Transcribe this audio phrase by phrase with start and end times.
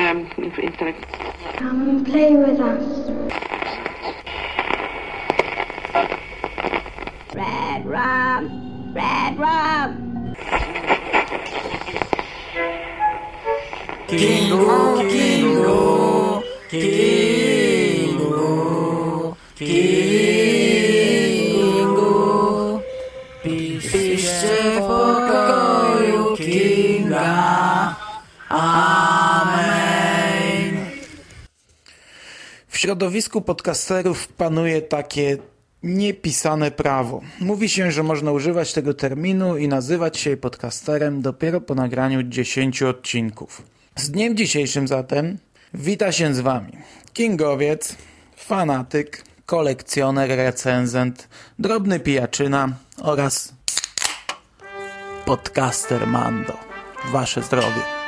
[0.00, 0.94] um, instead of
[1.56, 3.10] Come and play with us.
[7.34, 10.34] Red rum, red rum.
[14.08, 14.60] Kingu,
[15.10, 17.09] Kingu, Kingu,
[32.80, 35.38] środowisku podcasterów panuje takie
[35.82, 37.20] niepisane prawo.
[37.40, 42.82] Mówi się, że można używać tego terminu i nazywać się podcasterem dopiero po nagraniu 10
[42.82, 43.62] odcinków.
[43.96, 45.38] Z dniem dzisiejszym zatem
[45.74, 46.72] wita się z Wami
[47.12, 47.96] Kingowiec,
[48.36, 51.28] fanatyk, kolekcjoner, recenzent,
[51.58, 52.68] drobny pijaczyna
[53.02, 53.54] oraz
[55.24, 56.56] podcaster Mando.
[57.12, 57.99] Wasze zdrowie.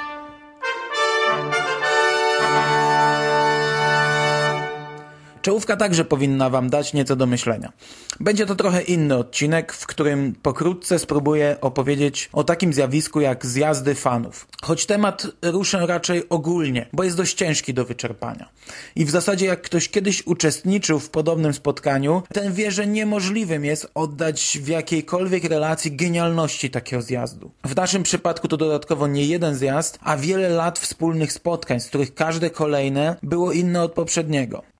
[5.42, 7.72] Czołówka także powinna Wam dać nieco do myślenia.
[8.20, 13.94] Będzie to trochę inny odcinek, w którym pokrótce spróbuję opowiedzieć o takim zjawisku jak zjazdy
[13.94, 14.46] fanów.
[14.62, 18.48] Choć temat ruszę raczej ogólnie, bo jest dość ciężki do wyczerpania.
[18.96, 23.90] I w zasadzie jak ktoś kiedyś uczestniczył w podobnym spotkaniu, ten wie, że niemożliwym jest
[23.94, 27.50] oddać w jakiejkolwiek relacji genialności takiego zjazdu.
[27.64, 32.14] W naszym przypadku to dodatkowo nie jeden zjazd, a wiele lat wspólnych spotkań, z których
[32.14, 34.71] każde kolejne było inne od poprzedniego.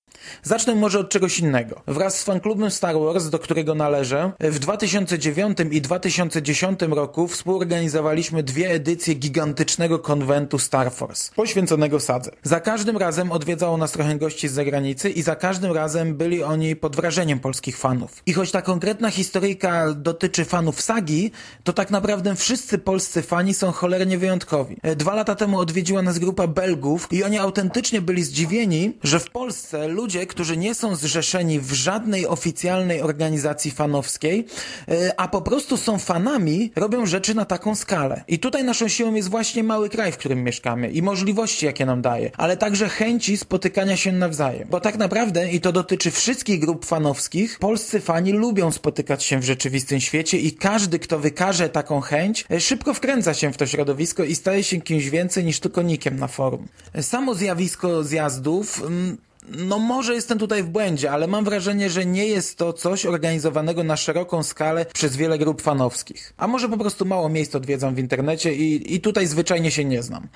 [0.42, 1.82] Zacznę może od czegoś innego.
[1.86, 8.70] Wraz z fanklubem Star Wars, do którego należę, w 2009 i 2010 roku współorganizowaliśmy dwie
[8.70, 12.30] edycje gigantycznego konwentu Star Force, poświęconego sadze.
[12.42, 16.76] Za każdym razem odwiedzało nas trochę gości z zagranicy i za każdym razem byli oni
[16.76, 18.22] pod wrażeniem polskich fanów.
[18.26, 21.30] I choć ta konkretna historyjka dotyczy fanów sagi,
[21.64, 24.76] to tak naprawdę wszyscy polscy fani są cholernie wyjątkowi.
[24.96, 29.88] Dwa lata temu odwiedziła nas grupa Belgów i oni autentycznie byli zdziwieni, że w Polsce
[29.88, 34.46] ludzie ludzie, którzy nie są zrzeszeni w żadnej oficjalnej organizacji fanowskiej,
[34.88, 38.24] e, a po prostu są fanami, robią rzeczy na taką skalę.
[38.28, 42.02] I tutaj naszą siłą jest właśnie mały kraj, w którym mieszkamy i możliwości, jakie nam
[42.02, 44.68] daje, ale także chęci spotykania się nawzajem.
[44.70, 49.44] Bo tak naprawdę, i to dotyczy wszystkich grup fanowskich, polscy fani lubią spotykać się w
[49.44, 54.24] rzeczywistym świecie i każdy, kto wykaże taką chęć, e, szybko wkręca się w to środowisko
[54.24, 56.68] i staje się kimś więcej niż tylko nikiem na forum.
[57.00, 59.16] Samo zjawisko zjazdów mm,
[59.48, 63.84] no może jestem tutaj w błędzie, ale mam wrażenie, że nie jest to coś organizowanego
[63.84, 66.32] na szeroką skalę przez wiele grup fanowskich.
[66.36, 70.02] A może po prostu mało miejsc odwiedzam w internecie i, i tutaj zwyczajnie się nie
[70.02, 70.28] znam.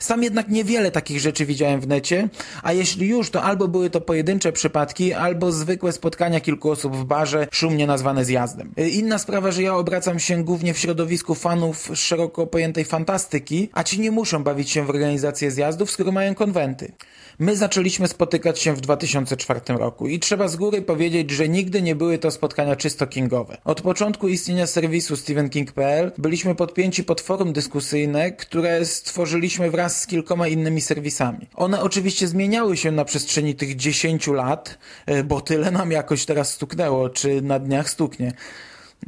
[0.00, 2.28] Sam jednak niewiele takich rzeczy widziałem w necie,
[2.62, 7.04] a jeśli już, to albo były to pojedyncze przypadki, albo zwykłe spotkania kilku osób w
[7.04, 8.74] barze, szumnie nazwane zjazdem.
[8.92, 14.00] Inna sprawa, że ja obracam się głównie w środowisku fanów szeroko pojętej fantastyki, a ci
[14.00, 16.92] nie muszą bawić się w organizację zjazdów, skoro mają konwenty.
[17.38, 21.94] My zaczęliśmy spotykać się w 2004 roku i trzeba z góry powiedzieć, że nigdy nie
[21.94, 23.58] były to spotkania czysto kingowe.
[23.64, 30.48] Od początku istnienia serwisu StephenKing.pl byliśmy podpięci pod forum dyskusyjne, które stworzyliśmy wraz z kilkoma
[30.48, 31.46] innymi serwisami.
[31.54, 36.52] One oczywiście zmieniały się na przestrzeni tych 10 lat, e, bo tyle nam jakoś teraz
[36.52, 38.32] stuknęło, czy na dniach stuknie.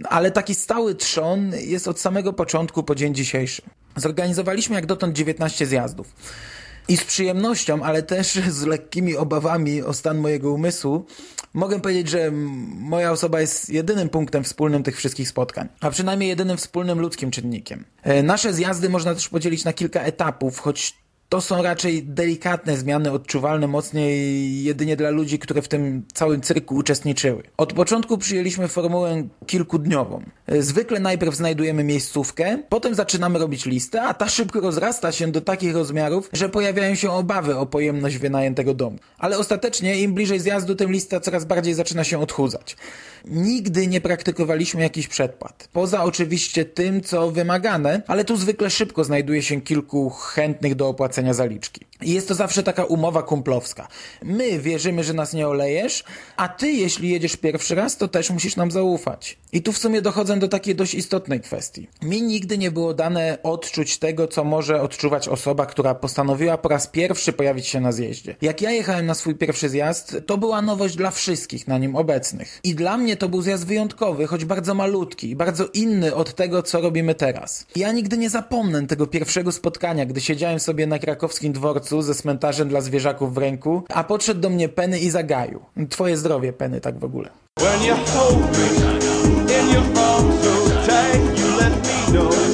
[0.05, 3.63] Ale taki stały trzon jest od samego początku po dzień dzisiejszy.
[3.97, 6.15] Zorganizowaliśmy jak dotąd 19 zjazdów.
[6.89, 11.07] I z przyjemnością, ale też z lekkimi obawami o stan mojego umysłu,
[11.55, 12.31] mogę powiedzieć, że
[12.79, 17.85] moja osoba jest jedynym punktem wspólnym tych wszystkich spotkań, a przynajmniej jedynym wspólnym ludzkim czynnikiem.
[18.03, 21.02] E, nasze zjazdy można też podzielić na kilka etapów, choć
[21.33, 26.75] to są raczej delikatne zmiany, odczuwalne mocniej jedynie dla ludzi, które w tym całym cyrku
[26.75, 27.43] uczestniczyły.
[27.57, 30.23] Od początku przyjęliśmy formułę kilkudniową.
[30.59, 35.75] Zwykle najpierw znajdujemy miejscówkę, potem zaczynamy robić listę, a ta szybko rozrasta się do takich
[35.75, 38.99] rozmiarów, że pojawiają się obawy o pojemność wynajętego domu.
[39.19, 42.77] Ale ostatecznie im bliżej zjazdu, tym lista coraz bardziej zaczyna się odchudzać.
[43.25, 45.69] Nigdy nie praktykowaliśmy jakichś przedpłat.
[45.73, 51.22] Poza oczywiście tym, co wymagane, ale tu zwykle szybko znajduje się kilku chętnych do opłacenia
[51.35, 51.81] zaliczki.
[52.03, 53.89] Jest to zawsze taka umowa kumplowska.
[54.23, 56.05] My wierzymy, że nas nie olejesz,
[56.37, 59.39] a ty, jeśli jedziesz pierwszy raz, to też musisz nam zaufać.
[59.53, 61.89] I tu w sumie dochodzę do takiej dość istotnej kwestii.
[62.03, 66.87] Mi nigdy nie było dane odczuć tego, co może odczuwać osoba, która postanowiła po raz
[66.87, 68.37] pierwszy pojawić się na zjeździe.
[68.43, 72.61] Jak ja jechałem na swój pierwszy zjazd, to była nowość dla wszystkich na nim obecnych.
[72.65, 76.81] I dla mnie to był zjazd wyjątkowy, choć bardzo malutki, bardzo inny od tego, co
[76.81, 77.67] robimy teraz.
[77.77, 82.69] Ja nigdy nie zapomnę tego pierwszego spotkania, gdy siedziałem sobie na krakowskim dworcu ze cmentarzem
[82.69, 85.61] dla zwierzaków w ręku, a podszedł do mnie Penny i zagaił.
[85.91, 87.31] Twoje zdrowie, Penny, tak w ogóle.
[87.59, 88.69] When you hold me
[89.61, 92.52] in your arms so tight, you let me know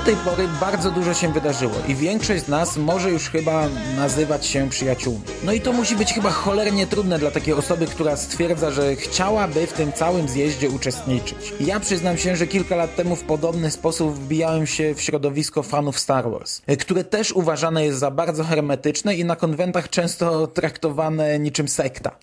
[0.00, 4.46] Od tej pory bardzo dużo się wydarzyło i większość z nas może już chyba nazywać
[4.46, 5.20] się przyjaciółmi.
[5.44, 9.66] No i to musi być chyba cholernie trudne dla takiej osoby, która stwierdza, że chciałaby
[9.66, 11.54] w tym całym zjeździe uczestniczyć.
[11.60, 15.98] Ja przyznam się, że kilka lat temu w podobny sposób wbijałem się w środowisko fanów
[15.98, 21.68] Star Wars, które też uważane jest za bardzo hermetyczne i na konwentach często traktowane niczym
[21.68, 22.16] sekta.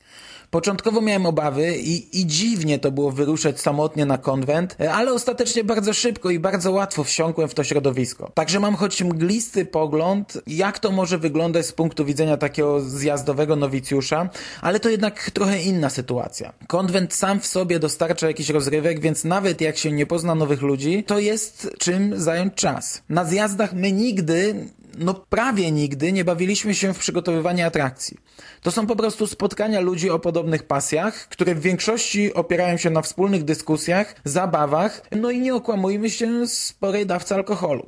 [0.52, 5.94] Początkowo miałem obawy i, i dziwnie to było wyruszać samotnie na konwent, ale ostatecznie bardzo
[5.94, 8.32] szybko i bardzo łatwo wsiąkłem w to środowisko.
[8.34, 14.30] Także mam choć mglisty pogląd, jak to może wyglądać z punktu widzenia takiego zjazdowego nowicjusza,
[14.62, 16.54] ale to jednak trochę inna sytuacja.
[16.68, 21.04] Konwent sam w sobie dostarcza jakiś rozrywek, więc nawet jak się nie pozna nowych ludzi,
[21.04, 23.02] to jest czym zająć czas.
[23.10, 24.68] Na zjazdach my nigdy
[24.98, 28.18] no prawie nigdy nie bawiliśmy się w przygotowywanie atrakcji.
[28.62, 33.02] To są po prostu spotkania ludzi o podobnych pasjach, które w większości opierają się na
[33.02, 37.88] wspólnych dyskusjach, zabawach, no i nie okłamujmy się, sporej dawce alkoholu.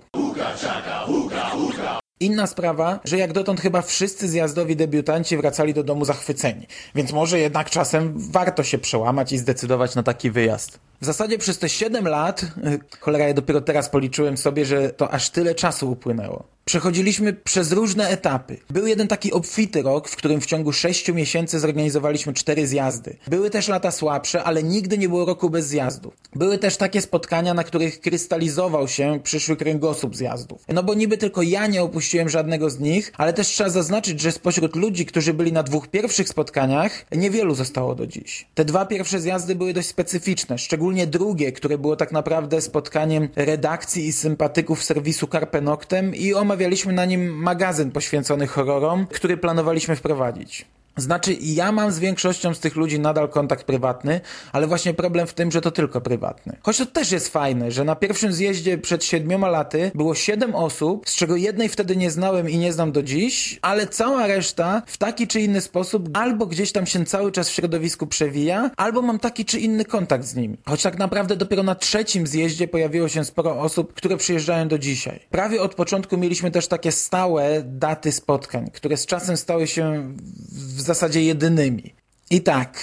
[2.22, 7.40] Inna sprawa, że jak dotąd chyba wszyscy zjazdowi debiutanci wracali do domu zachwyceni, więc może
[7.40, 10.80] jednak czasem warto się przełamać i zdecydować na taki wyjazd.
[11.02, 12.48] W zasadzie przez te 7 lat, y,
[13.00, 16.44] cholera, ja dopiero teraz policzyłem sobie, że to aż tyle czasu upłynęło.
[16.70, 18.58] Przechodziliśmy przez różne etapy.
[18.70, 23.18] Był jeden taki obfity rok, w którym w ciągu 6 miesięcy zorganizowaliśmy 4 zjazdy.
[23.28, 26.12] Były też lata słabsze, ale nigdy nie było roku bez zjazdu.
[26.36, 30.64] Były też takie spotkania, na których krystalizował się przyszły kręgosłup zjazdów.
[30.68, 34.32] No bo niby tylko ja nie opuściłem żadnego z nich, ale też trzeba zaznaczyć, że
[34.32, 38.48] spośród ludzi, którzy byli na dwóch pierwszych spotkaniach, niewielu zostało do dziś.
[38.54, 44.08] Te dwa pierwsze zjazdy były dość specyficzne, szczególnie drugie, które było tak naprawdę spotkaniem redakcji
[44.08, 50.66] i sympatyków serwisu Carpe Noctem i omawialiśmy na nim magazyn poświęcony horrorom, który planowaliśmy wprowadzić.
[51.02, 55.34] Znaczy, ja mam z większością z tych ludzi nadal kontakt prywatny, ale właśnie problem w
[55.34, 56.58] tym, że to tylko prywatny.
[56.64, 61.10] Choć to też jest fajne, że na pierwszym zjeździe przed siedmioma laty było siedem osób,
[61.10, 64.98] z czego jednej wtedy nie znałem i nie znam do dziś, ale cała reszta w
[64.98, 69.20] taki czy inny sposób albo gdzieś tam się cały czas w środowisku przewija, albo mam
[69.20, 70.58] taki czy inny kontakt z nimi.
[70.66, 75.20] Choć tak naprawdę dopiero na trzecim zjeździe pojawiło się sporo osób, które przyjeżdżają do dzisiaj.
[75.30, 80.14] Prawie od początku mieliśmy też takie stałe daty spotkań, które z czasem stały się
[80.52, 81.94] w zasadzie jedynymi.
[82.30, 82.80] I tak,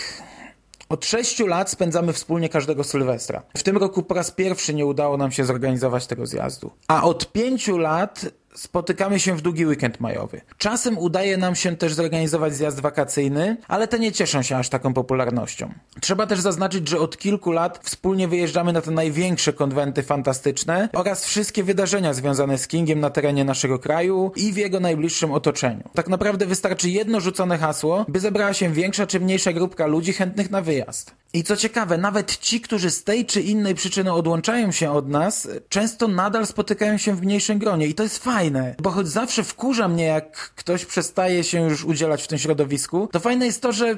[0.89, 3.43] od sześciu lat spędzamy wspólnie każdego Sylwestra.
[3.57, 6.71] W tym roku po raz pierwszy nie udało nam się zorganizować tego zjazdu.
[6.89, 8.25] A od pięciu lat
[8.57, 10.41] spotykamy się w długi weekend majowy.
[10.59, 14.95] Czasem udaje nam się też zorganizować zjazd wakacyjny, ale te nie cieszą się aż taką
[14.95, 15.73] popularnością.
[16.01, 21.25] Trzeba też zaznaczyć, że od kilku lat wspólnie wyjeżdżamy na te największe konwenty fantastyczne oraz
[21.25, 25.83] wszystkie wydarzenia związane z Kingiem na terenie naszego kraju i w jego najbliższym otoczeniu.
[25.95, 30.51] Tak naprawdę wystarczy jedno rzucone hasło, by zebrała się większa czy mniejsza grupka ludzi chętnych
[30.51, 31.15] na wyjazd.
[31.37, 35.49] I co ciekawe, nawet ci, którzy z tej czy innej przyczyny odłączają się od nas,
[35.69, 37.87] często nadal spotykają się w mniejszym gronie.
[37.87, 42.23] I to jest fajne, bo choć zawsze wkurza mnie, jak ktoś przestaje się już udzielać
[42.23, 43.97] w tym środowisku, to fajne jest to, że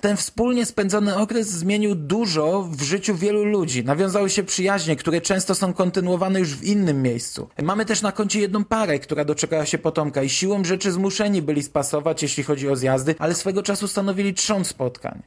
[0.00, 3.84] ten wspólnie spędzony okres zmienił dużo w życiu wielu ludzi.
[3.84, 7.48] Nawiązały się przyjaźnie, które często są kontynuowane już w innym miejscu.
[7.62, 11.62] Mamy też na koncie jedną parę, która doczekała się potomka i siłą rzeczy zmuszeni byli
[11.62, 15.22] spasować, jeśli chodzi o zjazdy, ale swego czasu stanowili trzon spotkań.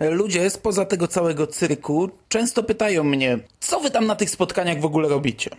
[0.00, 4.84] Ludzie spoza tego całego cyrku często pytają mnie, co wy tam na tych spotkaniach w
[4.84, 5.50] ogóle robicie?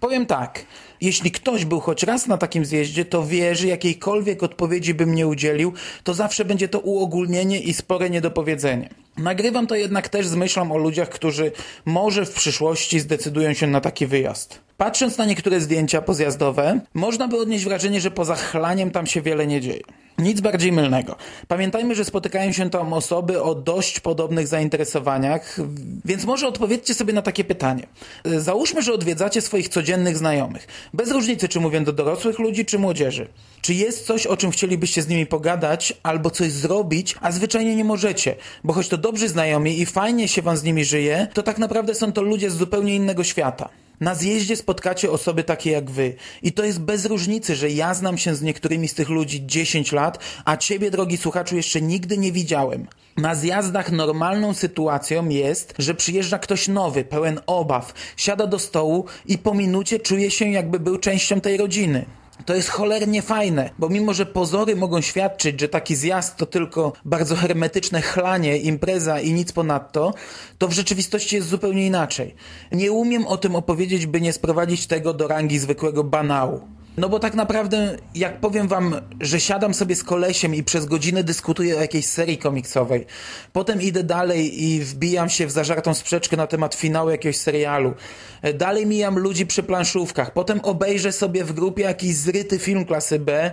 [0.00, 0.64] Powiem tak,
[1.00, 5.26] jeśli ktoś był choć raz na takim zjeździe, to wie, że jakiejkolwiek odpowiedzi bym nie
[5.26, 5.72] udzielił,
[6.04, 8.88] to zawsze będzie to uogólnienie i spore niedopowiedzenie.
[9.18, 11.52] Nagrywam to jednak też z myślą o ludziach, którzy
[11.84, 14.60] może w przyszłości zdecydują się na taki wyjazd.
[14.76, 19.46] Patrząc na niektóre zdjęcia pozjazdowe, można by odnieść wrażenie, że poza chlaniem tam się wiele
[19.46, 19.82] nie dzieje.
[20.22, 21.16] Nic bardziej mylnego.
[21.48, 25.56] Pamiętajmy, że spotykają się tam osoby o dość podobnych zainteresowaniach,
[26.04, 27.86] więc może odpowiedzcie sobie na takie pytanie.
[28.24, 30.66] Załóżmy, że odwiedzacie swoich codziennych znajomych.
[30.94, 33.28] Bez różnicy, czy mówię do dorosłych ludzi, czy młodzieży.
[33.60, 37.84] Czy jest coś, o czym chcielibyście z nimi pogadać, albo coś zrobić, a zwyczajnie nie
[37.84, 38.34] możecie?
[38.64, 41.94] Bo choć to dobrzy znajomi i fajnie się wam z nimi żyje, to tak naprawdę
[41.94, 43.68] są to ludzie z zupełnie innego świata.
[44.02, 46.14] Na zjeździe spotkacie osoby takie jak wy.
[46.42, 49.92] I to jest bez różnicy, że ja znam się z niektórymi z tych ludzi 10
[49.92, 52.86] lat, a ciebie, drogi słuchaczu, jeszcze nigdy nie widziałem.
[53.16, 59.38] Na zjazdach normalną sytuacją jest, że przyjeżdża ktoś nowy, pełen obaw, siada do stołu i
[59.38, 62.04] po minucie czuje się jakby był częścią tej rodziny.
[62.46, 66.92] To jest cholernie fajne, bo mimo, że pozory mogą świadczyć, że taki zjazd to tylko
[67.04, 70.14] bardzo hermetyczne chlanie, impreza i nic ponadto,
[70.58, 72.34] to w rzeczywistości jest zupełnie inaczej.
[72.72, 76.60] Nie umiem o tym opowiedzieć, by nie sprowadzić tego do rangi zwykłego banału.
[76.96, 81.24] No bo tak naprawdę, jak powiem wam, że siadam sobie z kolesiem i przez godzinę
[81.24, 83.06] dyskutuję o jakiejś serii komiksowej,
[83.52, 87.94] potem idę dalej i wbijam się w zażartą sprzeczkę na temat finału jakiegoś serialu,
[88.42, 93.18] e, dalej mijam ludzi przy planszówkach, potem obejrzę sobie w grupie jakiś zryty film klasy
[93.18, 93.50] B,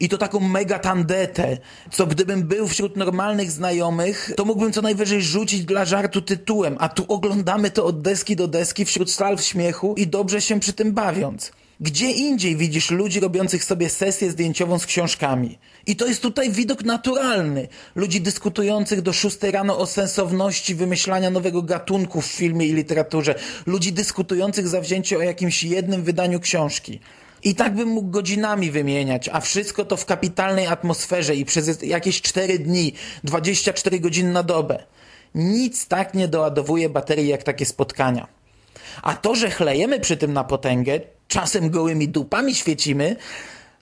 [0.00, 1.58] i to taką mega tandetę,
[1.90, 6.88] co gdybym był wśród normalnych znajomych, to mógłbym co najwyżej rzucić dla żartu tytułem, a
[6.88, 10.92] tu oglądamy to od deski do deski wśród salw śmiechu i dobrze się przy tym
[10.92, 11.52] bawiąc.
[11.82, 15.58] Gdzie indziej widzisz ludzi robiących sobie sesję zdjęciową z książkami?
[15.86, 17.68] I to jest tutaj widok naturalny.
[17.94, 23.34] Ludzi dyskutujących do szóstej rano o sensowności wymyślania nowego gatunku w filmie i literaturze.
[23.66, 27.00] Ludzi dyskutujących zawzięcie o jakimś jednym wydaniu książki.
[27.44, 32.22] I tak bym mógł godzinami wymieniać, a wszystko to w kapitalnej atmosferze i przez jakieś
[32.22, 32.92] 4 dni,
[33.24, 34.84] 24 godziny na dobę.
[35.34, 38.26] Nic tak nie doładowuje baterii jak takie spotkania.
[39.02, 41.00] A to, że chlejemy przy tym na potęgę,
[41.32, 43.16] czasem gołymi dupami świecimy,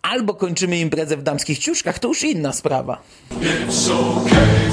[0.03, 3.03] albo kończymy imprezę w damskich ciuszkach, to już inna sprawa.
[3.41, 4.70] It's okay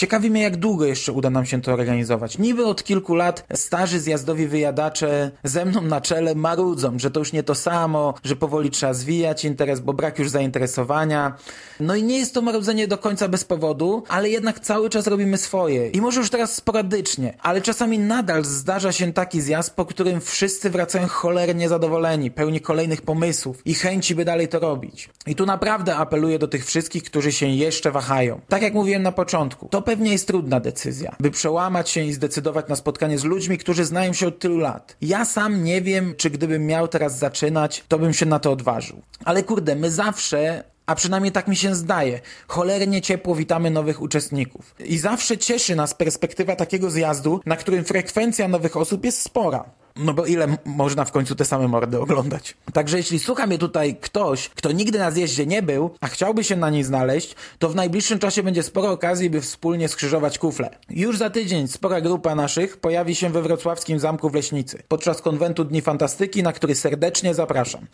[0.00, 2.38] Ciekawi mnie, jak długo jeszcze uda nam się to organizować.
[2.38, 7.32] Niby od kilku lat starzy zjazdowi wyjadacze ze mną na czele marudzą, że to już
[7.32, 11.36] nie to samo, że powoli trzeba zwijać interes, bo brak już zainteresowania.
[11.80, 15.38] No i nie jest to marudzenie do końca bez powodu, ale jednak cały czas robimy
[15.38, 15.88] swoje.
[15.88, 20.70] I może już teraz sporadycznie, ale czasami nadal zdarza się taki zjazd, po którym wszyscy
[20.70, 25.10] wracają cholernie zadowoleni, pełni kolejnych pomysłów i chęci, by dalej to robić.
[25.26, 28.40] I tu naprawdę apeluję do tych wszystkich, którzy się jeszcze wahają.
[28.48, 32.68] Tak jak mówiłem na początku, to pewnie jest trudna decyzja, by przełamać się i zdecydować
[32.68, 34.96] na spotkanie z ludźmi, którzy znają się od tylu lat.
[35.00, 39.02] Ja sam nie wiem, czy gdybym miał teraz zaczynać, to bym się na to odważył.
[39.24, 42.20] Ale kurde, my zawsze a przynajmniej tak mi się zdaje.
[42.48, 44.74] Cholernie ciepło witamy nowych uczestników.
[44.84, 49.64] I zawsze cieszy nas perspektywa takiego zjazdu, na którym frekwencja nowych osób jest spora.
[49.96, 52.56] No bo ile można w końcu te same mordy oglądać?
[52.72, 56.56] Także jeśli słucha mnie tutaj ktoś, kto nigdy na zjeździe nie był, a chciałby się
[56.56, 60.70] na niej znaleźć, to w najbliższym czasie będzie sporo okazji, by wspólnie skrzyżować kufle.
[60.90, 65.64] Już za tydzień spora grupa naszych pojawi się we wrocławskim Zamku w Leśnicy podczas konwentu
[65.64, 67.86] Dni Fantastyki, na który serdecznie zapraszam.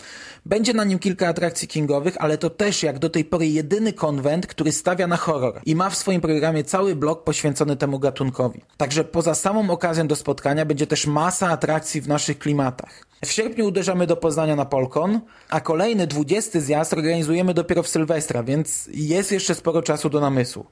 [0.47, 4.47] Będzie na nim kilka atrakcji kingowych, ale to też jak do tej pory jedyny konwent,
[4.47, 8.61] który stawia na horror i ma w swoim programie cały blok poświęcony temu gatunkowi.
[8.77, 13.07] Także poza samą okazją do spotkania będzie też masa atrakcji w naszych klimatach.
[13.25, 18.43] W sierpniu uderzamy do Poznania na Polkon, a kolejny 20 zjazd organizujemy dopiero w Sylwestra,
[18.43, 20.67] więc jest jeszcze sporo czasu do namysłu.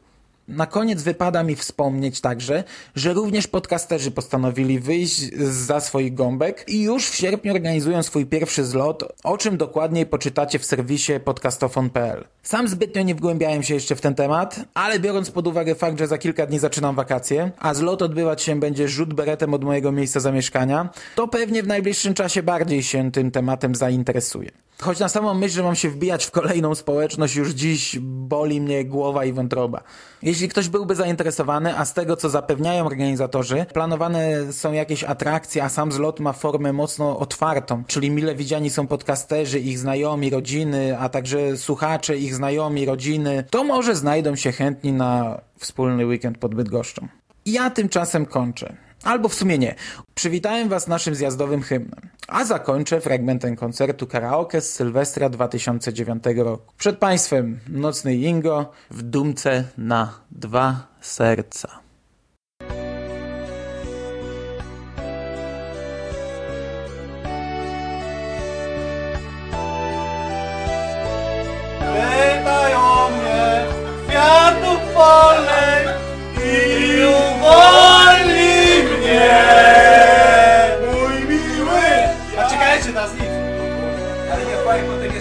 [0.49, 6.83] Na koniec wypada mi wspomnieć także, że również podcasterzy postanowili wyjść za swoich gąbek i
[6.83, 12.25] już w sierpniu organizują swój pierwszy zlot, o czym dokładniej poczytacie w serwisie podcastofon.pl.
[12.43, 16.07] Sam zbytnio nie wgłębiałem się jeszcze w ten temat, ale biorąc pod uwagę fakt, że
[16.07, 20.21] za kilka dni zaczynam wakacje, a zlot odbywać się będzie rzut beretem od mojego miejsca
[20.21, 24.64] zamieszkania, to pewnie w najbliższym czasie bardziej się tym tematem zainteresuję.
[24.81, 28.85] Choć na samą myśl, że mam się wbijać w kolejną społeczność, już dziś boli mnie
[28.85, 29.83] głowa i wątroba.
[30.23, 35.69] Jeśli ktoś byłby zainteresowany, a z tego co zapewniają organizatorzy, planowane są jakieś atrakcje, a
[35.69, 41.09] sam zlot ma formę mocno otwartą, czyli mile widziani są podcasterzy, ich znajomi, rodziny, a
[41.09, 47.09] także słuchacze, ich znajomi, rodziny, to może znajdą się chętni na wspólny weekend pod Bydgoszczą.
[47.47, 48.77] Ja tymczasem kończę.
[49.05, 49.75] Albo w sumie nie.
[50.15, 52.11] Przywitałem Was naszym zjazdowym hymnem.
[52.29, 56.73] A zakończę fragmentem koncertu karaoke z Sylwestra 2009 roku.
[56.79, 61.84] Przed Państwem Nocny Ingo w dumce na dwa serca.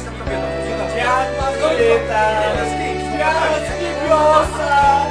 [0.04, 0.48] Jestem kobietą.
[0.94, 2.26] Kwiat Margarita,
[3.14, 5.06] kwiatki wiosa,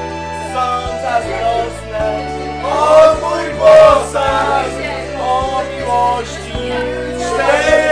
[0.53, 0.67] są
[1.03, 2.05] zazdrosne.
[2.65, 4.73] O mój posag,
[5.21, 6.63] o miłości,
[7.19, 7.83] cztery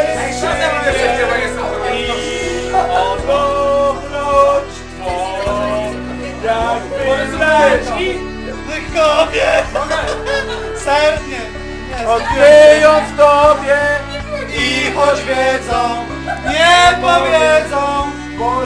[1.97, 5.16] i o dobroć Twą,
[6.45, 8.19] jakby leci
[8.66, 9.50] Wychowie
[10.85, 11.40] sernie
[12.09, 13.78] odkryją w Tobie
[14.59, 16.10] i choć wiedzą,
[16.49, 18.11] nie powiedzą,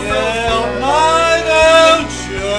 [0.02, 1.64] nie odnajdę
[2.09, 2.54] Cię.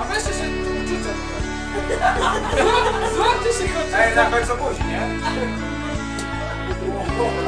[0.00, 0.46] A weźcie się
[0.82, 1.12] uczycie.
[3.16, 4.00] Złapcie się chociaż.
[4.00, 5.00] Ej, na końcu buzi, nie?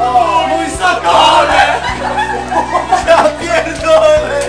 [0.03, 1.81] O, mój sakole!
[3.07, 4.41] Ja pierdolę!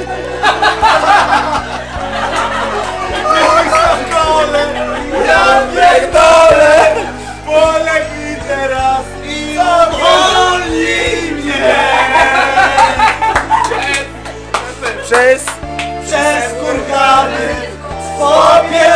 [18.22, 18.30] 牛
[18.70, 18.91] 逼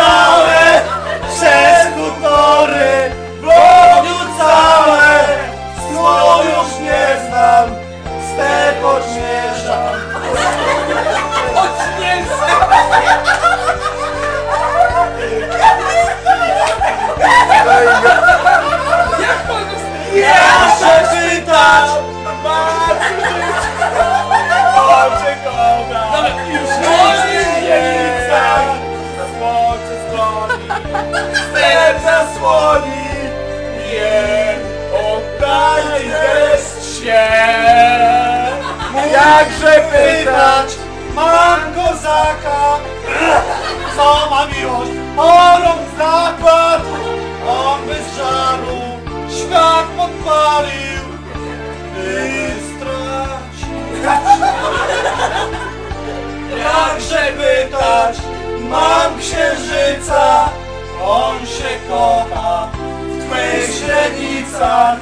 [64.65, 64.99] stan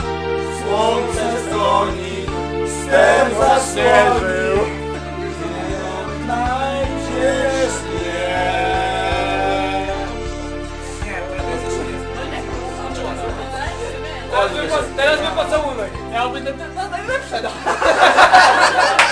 [0.59, 2.15] Słońce stoni,
[2.67, 4.57] wstęp zaśnieżył
[5.19, 8.53] Gdzie odnajdziesz mnie?
[14.95, 15.91] Teraz by pocałunek.
[16.11, 16.41] Miałby
[16.91, 17.41] najlepsze.